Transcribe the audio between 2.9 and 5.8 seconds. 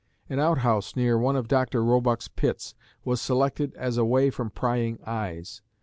was selected as away from prying eyes.